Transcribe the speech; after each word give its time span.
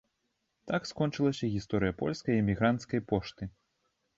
Так 0.69 0.87
скончылася 0.91 1.51
гісторыя 1.57 1.97
польскай 2.01 2.41
эмігранцкай 2.43 2.99
пошты. 3.13 3.43